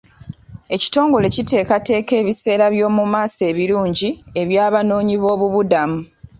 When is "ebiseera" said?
2.21-2.65